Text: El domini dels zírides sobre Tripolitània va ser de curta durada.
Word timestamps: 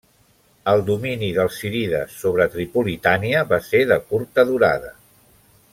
El 0.71 0.79
domini 0.87 1.29
dels 1.35 1.59
zírides 1.65 2.15
sobre 2.23 2.49
Tripolitània 2.55 3.45
va 3.53 3.61
ser 3.69 3.83
de 3.93 3.99
curta 4.13 4.51
durada. 4.53 4.95